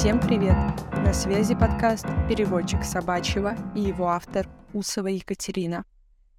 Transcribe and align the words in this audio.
Всем 0.00 0.18
привет! 0.18 0.56
На 0.92 1.12
связи 1.12 1.54
подкаст 1.54 2.06
«Переводчик 2.26 2.84
собачьего» 2.84 3.54
и 3.76 3.82
его 3.82 4.08
автор 4.08 4.48
Усова 4.72 5.08
Екатерина. 5.08 5.84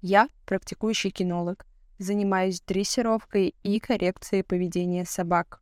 Я 0.00 0.28
практикующий 0.46 1.10
кинолог, 1.10 1.66
занимаюсь 1.98 2.62
дрессировкой 2.62 3.54
и 3.62 3.78
коррекцией 3.78 4.42
поведения 4.42 5.04
собак. 5.04 5.60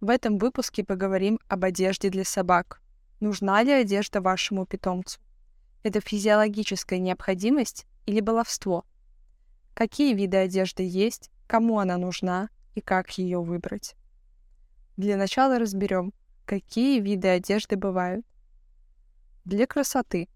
В 0.00 0.10
этом 0.10 0.36
выпуске 0.36 0.82
поговорим 0.82 1.38
об 1.46 1.64
одежде 1.64 2.10
для 2.10 2.24
собак. 2.24 2.82
Нужна 3.20 3.62
ли 3.62 3.70
одежда 3.70 4.20
вашему 4.20 4.66
питомцу? 4.66 5.20
Это 5.84 6.00
физиологическая 6.00 6.98
необходимость 6.98 7.86
или 8.04 8.18
баловство? 8.18 8.84
Какие 9.74 10.12
виды 10.14 10.38
одежды 10.38 10.82
есть, 10.82 11.30
кому 11.46 11.78
она 11.78 11.98
нужна 11.98 12.48
и 12.74 12.80
как 12.80 13.16
ее 13.16 13.40
выбрать? 13.40 13.94
Для 14.96 15.16
начала 15.16 15.60
разберем, 15.60 16.12
какие 16.44 17.00
виды 17.00 17.28
одежды 17.28 17.76
бывают. 17.76 18.24
Для 19.44 19.66
красоты. 19.66 20.28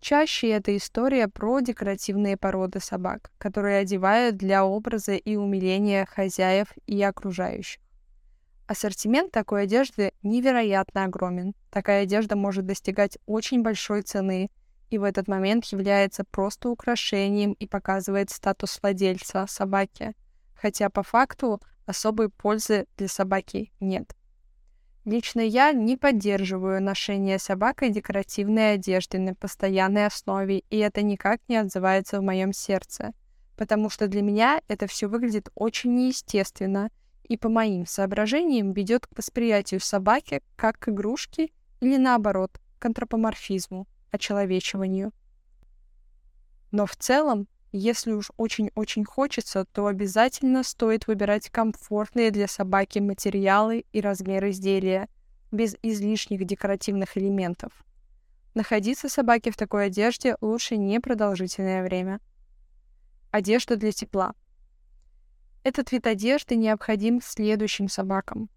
Чаще 0.00 0.50
это 0.50 0.76
история 0.76 1.28
про 1.28 1.60
декоративные 1.60 2.36
породы 2.36 2.80
собак, 2.80 3.32
которые 3.38 3.78
одевают 3.78 4.36
для 4.36 4.64
образа 4.64 5.14
и 5.14 5.36
умиления 5.36 6.06
хозяев 6.06 6.68
и 6.86 7.02
окружающих. 7.02 7.80
Ассортимент 8.66 9.32
такой 9.32 9.62
одежды 9.62 10.12
невероятно 10.22 11.04
огромен. 11.04 11.54
Такая 11.70 12.02
одежда 12.02 12.36
может 12.36 12.66
достигать 12.66 13.18
очень 13.26 13.62
большой 13.62 14.02
цены 14.02 14.50
и 14.90 14.98
в 14.98 15.04
этот 15.04 15.28
момент 15.28 15.64
является 15.66 16.24
просто 16.24 16.68
украшением 16.68 17.52
и 17.52 17.66
показывает 17.66 18.30
статус 18.30 18.78
владельца 18.82 19.46
собаки, 19.48 20.14
хотя 20.54 20.90
по 20.90 21.02
факту 21.02 21.60
особой 21.86 22.28
пользы 22.28 22.86
для 22.96 23.08
собаки 23.08 23.72
нет. 23.80 24.14
Лично 25.08 25.40
я 25.40 25.72
не 25.72 25.96
поддерживаю 25.96 26.82
ношение 26.82 27.38
собакой 27.38 27.88
декоративной 27.88 28.74
одежды 28.74 29.18
на 29.18 29.34
постоянной 29.34 30.04
основе, 30.04 30.58
и 30.68 30.76
это 30.76 31.00
никак 31.00 31.40
не 31.48 31.56
отзывается 31.56 32.20
в 32.20 32.22
моем 32.22 32.52
сердце, 32.52 33.14
потому 33.56 33.88
что 33.88 34.06
для 34.06 34.20
меня 34.20 34.60
это 34.68 34.86
все 34.86 35.06
выглядит 35.06 35.48
очень 35.54 35.94
неестественно 35.94 36.90
и 37.22 37.38
по 37.38 37.48
моим 37.48 37.86
соображениям 37.86 38.74
ведет 38.74 39.06
к 39.06 39.16
восприятию 39.16 39.80
собаки 39.80 40.42
как 40.56 40.78
к 40.78 40.90
игрушке 40.90 41.52
или 41.80 41.96
наоборот, 41.96 42.60
к 42.78 42.84
антропоморфизму, 42.84 43.86
очеловечиванию. 44.10 45.14
Но 46.70 46.84
в 46.84 46.96
целом 46.96 47.48
если 47.72 48.12
уж 48.12 48.30
очень-очень 48.38 49.04
хочется, 49.04 49.66
то 49.66 49.86
обязательно 49.86 50.62
стоит 50.62 51.06
выбирать 51.06 51.50
комфортные 51.50 52.30
для 52.30 52.48
собаки 52.48 52.98
материалы 52.98 53.84
и 53.92 54.00
размер 54.00 54.48
изделия, 54.48 55.08
без 55.52 55.76
излишних 55.82 56.44
декоративных 56.46 57.18
элементов. 57.18 57.72
Находиться 58.54 59.08
собаке 59.08 59.50
в 59.50 59.56
такой 59.56 59.86
одежде 59.86 60.36
лучше 60.40 60.76
непродолжительное 60.76 61.82
время. 61.82 62.20
Одежда 63.30 63.76
для 63.76 63.92
тепла. 63.92 64.34
Этот 65.62 65.92
вид 65.92 66.06
одежды 66.06 66.56
необходим 66.56 67.20
следующим 67.22 67.88
собакам. 67.88 68.48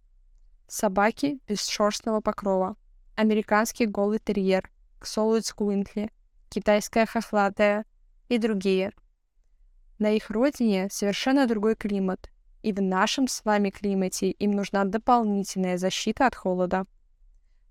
Собаки 0.68 1.40
без 1.48 1.68
шерстного 1.68 2.22
покрова, 2.22 2.78
американский 3.18 3.86
голый 3.86 4.20
терьер, 4.20 4.72
ксолуид 5.00 5.46
сквинтли, 5.46 6.12
китайская 6.50 7.06
хохлатая 7.06 7.84
и 8.30 8.38
другие– 8.38 8.94
на 10.02 10.12
их 10.12 10.32
родине 10.32 10.90
совершенно 10.92 11.48
другой 11.48 11.76
климат, 11.76 12.30
и 12.64 12.74
в 12.74 12.82
нашем 12.82 13.28
с 13.28 13.46
вами 13.46 13.70
климате 13.70 14.32
им 14.32 14.52
нужна 14.52 14.84
дополнительная 14.84 15.78
защита 15.78 16.26
от 16.26 16.36
холода. 16.36 16.86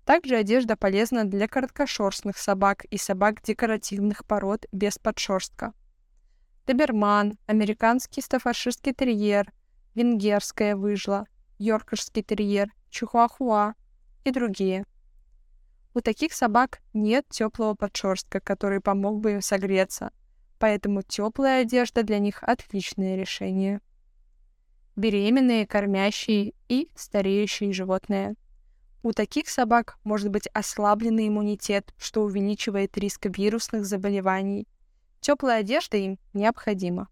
Также 0.05 0.37
одежда 0.37 0.77
полезна 0.77 1.25
для 1.25 1.47
короткошерстных 1.47 2.37
собак 2.37 2.85
и 2.85 2.97
собак 2.97 3.43
декоративных 3.43 4.25
пород 4.25 4.65
без 4.71 4.97
подшерстка. 4.97 5.73
Доберман, 6.65 7.37
американский 7.47 8.21
стафаршистский 8.21 8.93
терьер, 8.93 9.51
венгерская 9.93 10.75
выжла, 10.75 11.25
йоркширский 11.59 12.23
терьер, 12.23 12.71
чихуахуа 12.89 13.73
и 14.23 14.31
другие. 14.31 14.85
У 15.93 15.99
таких 15.99 16.31
собак 16.31 16.79
нет 16.93 17.25
теплого 17.29 17.75
подшерстка, 17.75 18.39
который 18.39 18.79
помог 18.79 19.19
бы 19.19 19.33
им 19.33 19.41
согреться, 19.41 20.11
поэтому 20.61 21.01
теплая 21.01 21.63
одежда 21.63 22.03
для 22.03 22.19
них 22.19 22.43
отличное 22.43 23.15
решение. 23.15 23.81
Беременные, 24.95 25.65
кормящие 25.65 26.53
и 26.69 26.87
стареющие 26.95 27.73
животные. 27.73 28.35
У 29.01 29.11
таких 29.11 29.49
собак 29.49 29.97
может 30.03 30.29
быть 30.29 30.47
ослабленный 30.53 31.29
иммунитет, 31.29 31.95
что 31.97 32.21
увеличивает 32.21 32.95
риск 32.95 33.25
вирусных 33.35 33.85
заболеваний. 33.85 34.67
Теплая 35.19 35.61
одежда 35.61 35.97
им 35.97 36.19
необходима. 36.33 37.07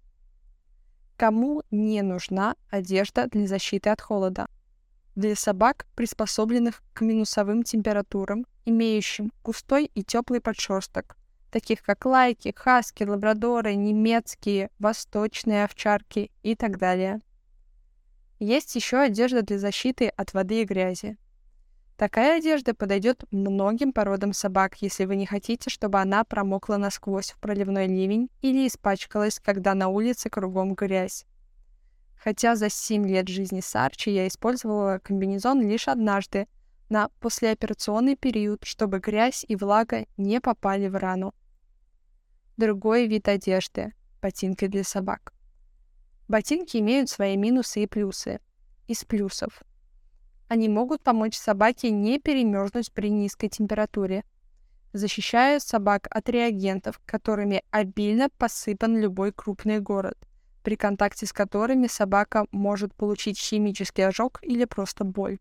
Кому 1.18 1.64
не 1.72 2.04
нужна 2.04 2.56
одежда 2.70 3.26
для 3.32 3.48
защиты 3.48 3.90
от 3.90 4.00
холода? 4.00 4.48
Для 5.16 5.36
собак, 5.36 5.88
приспособленных 5.96 6.84
к 6.94 7.02
минусовым 7.02 7.64
температурам, 7.64 8.46
имеющим 8.66 9.34
густой 9.44 9.90
и 9.96 10.04
теплый 10.04 10.40
подшерсток, 10.40 11.18
таких 11.50 11.82
как 11.82 12.06
лайки, 12.06 12.54
хаски, 12.56 13.04
лабрадоры, 13.04 13.76
немецкие, 13.76 14.70
восточные 14.80 15.66
овчарки 15.66 16.32
и 16.44 16.56
так 16.56 16.78
далее. 16.78 17.22
Есть 18.40 18.76
еще 18.76 18.98
одежда 18.98 19.42
для 19.42 19.60
защиты 19.60 20.08
от 20.08 20.34
воды 20.34 20.62
и 20.62 20.66
грязи. 20.66 21.18
Такая 21.98 22.38
одежда 22.38 22.74
подойдет 22.74 23.26
многим 23.30 23.92
породам 23.92 24.32
собак, 24.32 24.82
если 24.82 25.04
вы 25.04 25.18
не 25.18 25.26
хотите, 25.26 25.70
чтобы 25.70 26.00
она 26.00 26.24
промокла 26.24 26.78
насквозь 26.78 27.32
в 27.32 27.40
проливной 27.40 27.88
ливень 27.88 28.30
или 28.42 28.66
испачкалась, 28.68 29.40
когда 29.40 29.74
на 29.74 29.90
улице 29.90 30.30
кругом 30.30 30.76
грязь. 30.76 31.26
Хотя 32.16 32.56
за 32.56 32.70
7 32.70 33.06
лет 33.06 33.28
жизни 33.28 33.60
Сарчи 33.60 34.10
я 34.10 34.28
использовала 34.28 35.00
комбинезон 35.04 35.62
лишь 35.62 35.90
однажды, 35.90 36.48
на 36.90 37.10
послеоперационный 37.20 38.16
период, 38.16 38.64
чтобы 38.64 39.00
грязь 39.00 39.46
и 39.48 39.56
влага 39.56 40.06
не 40.18 40.42
попали 40.42 40.88
в 40.88 40.96
рану 40.96 41.34
другой 42.60 43.08
вид 43.08 43.28
одежды– 43.28 43.94
ботинки 44.22 44.68
для 44.68 44.84
собак. 44.84 45.34
Ботинки 46.28 46.78
имеют 46.78 47.10
свои 47.10 47.38
минусы 47.38 47.84
и 47.84 47.88
плюсы. 47.88 48.40
Из 48.88 49.06
плюсов. 49.06 49.64
Они 50.48 50.68
могут 50.68 51.02
помочь 51.02 51.38
собаке 51.38 51.90
не 51.90 52.20
перемерзнуть 52.20 52.92
при 52.92 53.10
низкой 53.10 53.50
температуре, 53.50 54.24
защищая 54.94 55.60
собак 55.60 56.08
от 56.10 56.28
реагентов, 56.28 57.00
которыми 57.06 57.64
обильно 57.72 58.30
посыпан 58.38 58.98
любой 58.98 59.32
крупный 59.32 59.80
город, 59.80 60.18
при 60.64 60.76
контакте 60.76 61.28
с 61.28 61.34
которыми 61.34 61.88
собака 61.88 62.46
может 62.52 62.94
получить 62.94 63.40
химический 63.40 64.06
ожог 64.06 64.40
или 64.42 64.66
просто 64.66 65.04
боль. 65.04 65.40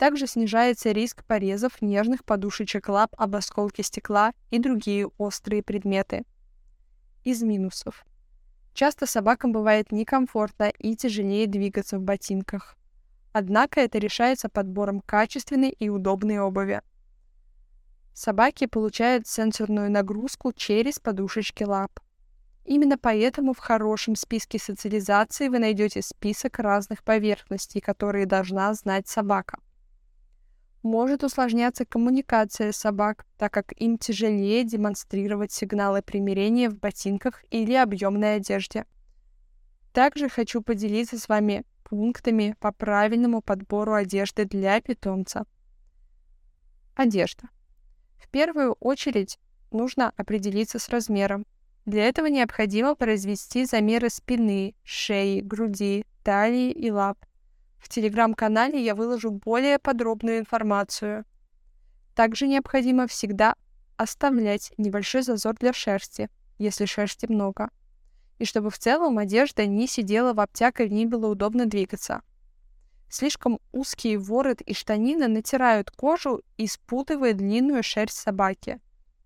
Также 0.00 0.26
снижается 0.26 0.92
риск 0.92 1.26
порезов 1.26 1.82
нежных 1.82 2.24
подушечек 2.24 2.88
лап 2.88 3.14
об 3.18 3.36
осколки 3.36 3.82
стекла 3.82 4.32
и 4.48 4.58
другие 4.58 5.06
острые 5.18 5.62
предметы. 5.62 6.24
Из 7.22 7.42
минусов. 7.42 8.06
Часто 8.72 9.04
собакам 9.04 9.52
бывает 9.52 9.92
некомфортно 9.92 10.72
и 10.78 10.96
тяжелее 10.96 11.46
двигаться 11.46 11.98
в 11.98 12.02
ботинках. 12.02 12.78
Однако 13.34 13.82
это 13.82 13.98
решается 13.98 14.48
подбором 14.48 15.02
качественной 15.02 15.68
и 15.68 15.90
удобной 15.90 16.38
обуви. 16.38 16.80
Собаки 18.14 18.64
получают 18.64 19.26
сенсорную 19.26 19.90
нагрузку 19.90 20.54
через 20.54 20.98
подушечки 20.98 21.64
лап. 21.64 22.00
Именно 22.64 22.96
поэтому 22.96 23.52
в 23.52 23.58
хорошем 23.58 24.16
списке 24.16 24.58
социализации 24.58 25.48
вы 25.48 25.58
найдете 25.58 26.00
список 26.00 26.58
разных 26.58 27.04
поверхностей, 27.04 27.82
которые 27.82 28.24
должна 28.24 28.72
знать 28.72 29.06
собака 29.06 29.58
может 30.82 31.24
усложняться 31.24 31.84
коммуникация 31.84 32.72
собак, 32.72 33.26
так 33.36 33.52
как 33.52 33.72
им 33.72 33.98
тяжелее 33.98 34.64
демонстрировать 34.64 35.52
сигналы 35.52 36.02
примирения 36.02 36.70
в 36.70 36.78
ботинках 36.78 37.44
или 37.50 37.74
объемной 37.74 38.36
одежде. 38.36 38.86
Также 39.92 40.28
хочу 40.28 40.62
поделиться 40.62 41.18
с 41.18 41.28
вами 41.28 41.64
пунктами 41.84 42.54
по 42.60 42.72
правильному 42.72 43.42
подбору 43.42 43.94
одежды 43.94 44.44
для 44.44 44.80
питомца. 44.80 45.44
Одежда. 46.94 47.48
В 48.16 48.28
первую 48.28 48.72
очередь 48.74 49.38
нужно 49.72 50.12
определиться 50.16 50.78
с 50.78 50.88
размером. 50.88 51.46
Для 51.86 52.04
этого 52.04 52.26
необходимо 52.26 52.94
произвести 52.94 53.64
замеры 53.64 54.10
спины, 54.10 54.74
шеи, 54.84 55.40
груди, 55.40 56.04
талии 56.22 56.70
и 56.70 56.90
лап. 56.90 57.18
В 57.80 57.88
телеграм-канале 57.88 58.82
я 58.82 58.94
выложу 58.94 59.30
более 59.30 59.78
подробную 59.78 60.38
информацию. 60.38 61.24
Также 62.14 62.46
необходимо 62.46 63.06
всегда 63.06 63.54
оставлять 63.96 64.72
небольшой 64.78 65.22
зазор 65.22 65.56
для 65.56 65.72
шерсти, 65.72 66.28
если 66.58 66.84
шерсти 66.84 67.26
много. 67.26 67.70
И 68.38 68.44
чтобы 68.44 68.70
в 68.70 68.78
целом 68.78 69.18
одежда 69.18 69.66
не 69.66 69.86
сидела 69.86 70.32
в 70.32 70.40
обтяг 70.40 70.80
и 70.80 70.88
не 70.88 71.06
было 71.06 71.26
удобно 71.26 71.66
двигаться. 71.66 72.22
Слишком 73.08 73.58
узкий 73.72 74.16
ворот 74.16 74.60
и 74.60 74.72
штанины 74.72 75.26
натирают 75.26 75.90
кожу 75.90 76.42
и 76.56 76.66
спутывают 76.66 77.38
длинную 77.38 77.82
шерсть 77.82 78.16
собаки. 78.16 78.78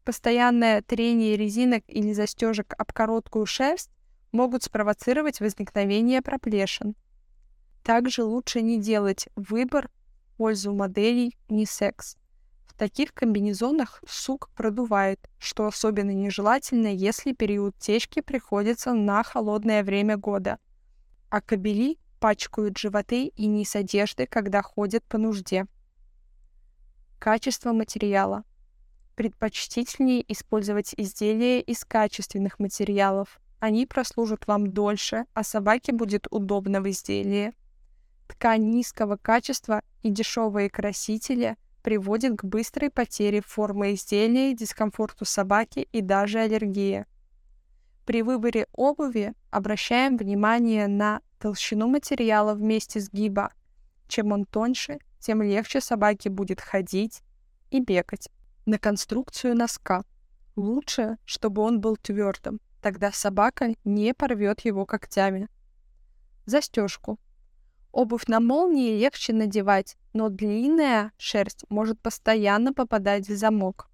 Постоянное 0.05 0.81
трение 0.81 1.37
резинок 1.37 1.83
или 1.89 2.13
застежек 2.13 2.75
об 2.79 2.93
короткую 2.93 3.47
шерсть 3.47 3.91
могут 4.33 4.63
спровоцировать 4.63 5.41
возникновение 5.41 6.23
проплешин. 6.23 6.95
Также 7.85 8.25
лучше 8.25 8.63
не 8.63 8.81
делать 8.81 9.29
выбор 9.37 9.91
в 10.33 10.39
пользу 10.39 10.73
моделей 10.73 11.37
унисекс. 11.49 12.17
В 12.67 12.73
таких 12.73 13.13
комбинезонах 13.13 14.03
сук 14.09 14.49
продувает, 14.57 15.21
что 15.39 15.67
особенно 15.67 16.11
нежелательно, 16.11 16.89
если 16.89 17.33
период 17.33 17.79
течки 17.79 18.21
приходится 18.21 18.95
на 18.95 19.23
холодное 19.23 19.85
время 19.85 20.17
года. 20.17 20.59
А 21.29 21.43
кобели 21.43 21.99
пачкают 22.21 22.79
животы 22.79 23.27
и 23.27 23.47
низ 23.47 23.77
одежды, 23.77 24.27
когда 24.27 24.63
ходят 24.63 25.05
по 25.05 25.19
нужде. 25.19 25.67
Качество 27.19 27.73
материала. 27.73 28.45
Предпочтительнее 29.15 30.25
использовать 30.33 30.95
изделия 30.97 31.61
из 31.61 31.85
качественных 31.85 32.59
материалов. 32.59 33.41
Они 33.61 33.85
прослужат 33.85 34.47
вам 34.47 34.73
дольше, 34.73 35.27
а 35.35 35.45
собаке 35.45 35.93
будет 35.93 36.27
удобно 36.31 36.81
в 36.81 36.89
изделии. 36.89 37.53
Ткань 38.27 38.71
низкого 38.71 39.17
качества 39.17 39.83
и 40.03 40.11
дешевые 40.11 40.71
красители 40.71 41.57
приводит 41.83 42.37
к 42.37 42.45
быстрой 42.45 42.91
потере 42.91 43.43
формы 43.43 43.95
изделия, 43.95 44.55
дискомфорту 44.55 45.25
собаки 45.25 45.89
и 45.93 46.01
даже 46.01 46.41
аллергии. 46.41 47.05
При 48.07 48.23
выборе 48.23 48.67
обуви 48.73 49.35
обращаем 49.51 50.17
внимание 50.17 50.89
на 50.89 51.21
толщину 51.39 51.89
материала 51.89 52.55
вместе 52.55 53.01
сгиба. 53.01 53.53
Чем 54.09 54.33
он 54.33 54.45
тоньше, 54.45 54.99
тем 55.21 55.43
легче 55.43 55.81
собаке 55.81 56.31
будет 56.31 56.61
ходить 56.61 57.23
и 57.71 57.81
бегать. 57.81 58.31
На 58.67 58.79
конструкцию 58.79 59.55
носка. 59.55 60.05
Лучше, 60.57 61.19
чтобы 61.25 61.63
он 61.63 61.81
был 61.81 61.97
твердым, 61.97 62.61
тогда 62.81 63.13
собака 63.13 63.75
не 63.85 64.15
порвет 64.15 64.61
его 64.61 64.87
когтями. 64.87 65.49
Застежку. 66.47 67.19
Обувь 67.95 68.27
на 68.27 68.41
молнии 68.41 68.99
легче 68.99 69.33
надевать, 69.33 69.97
но 70.15 70.29
длинная 70.29 71.13
шерсть 71.17 71.65
может 71.69 72.01
постоянно 72.01 72.75
попадать 72.75 73.29
в 73.29 73.37
замок. 73.37 73.89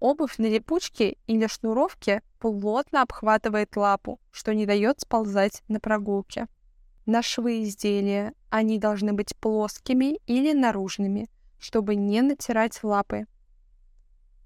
Обувь 0.00 0.36
на 0.36 0.44
липучке 0.44 1.16
или 1.26 1.46
шнуровке 1.46 2.20
плотно 2.38 3.00
обхватывает 3.00 3.74
лапу, 3.74 4.20
что 4.30 4.52
не 4.52 4.66
дает 4.66 5.00
сползать 5.00 5.62
на 5.68 5.80
прогулке. 5.80 6.46
На 7.06 7.22
швы 7.22 7.62
изделия 7.62 8.34
они 8.50 8.78
должны 8.78 9.14
быть 9.14 9.34
плоскими 9.36 10.20
или 10.26 10.52
наружными, 10.52 11.30
чтобы 11.58 11.94
не 11.94 12.20
натирать 12.20 12.84
лапы. 12.84 13.24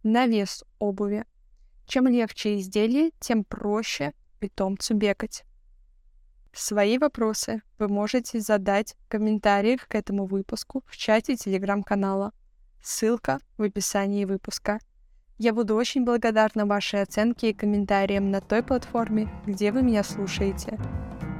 На 0.05 0.29
вес 0.29 0.63
обуви. 0.79 1.25
Чем 1.87 2.07
легче 2.07 2.61
изделие, 2.61 3.11
тем 3.19 3.43
проще 3.43 4.13
питомцу 4.39 4.95
бегать. 4.95 5.43
Свои 6.59 6.97
вопросы 6.97 7.61
вы 7.79 7.89
можете 7.89 8.41
задать 8.41 8.97
в 9.05 9.11
комментариях 9.11 9.87
к 9.87 9.95
этому 9.95 10.25
выпуску 10.25 10.83
в 10.87 10.97
чате 10.97 11.37
телеграм-канала. 11.37 12.33
Ссылка 12.83 13.41
в 13.59 13.63
описании 13.63 14.25
выпуска. 14.25 14.79
Я 15.37 15.53
буду 15.53 15.77
очень 15.77 16.07
благодарна 16.07 16.65
вашей 16.65 17.03
оценке 17.03 17.51
и 17.51 17.53
комментариям 17.53 18.31
на 18.31 18.41
той 18.41 18.63
платформе, 18.63 19.29
где 19.45 19.71
вы 19.71 19.83
меня 19.83 20.03
слушаете. 20.03 20.79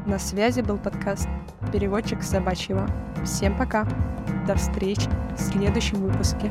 На 0.07 0.19
связи 0.19 0.61
был 0.61 0.77
подкаст 0.77 1.29
«Переводчик 1.73 2.23
собачьего». 2.23 2.87
Всем 3.25 3.57
пока. 3.57 3.89
До 4.47 4.55
встречи 4.55 5.09
в 5.35 5.41
следующем 5.41 5.97
выпуске. 6.03 6.51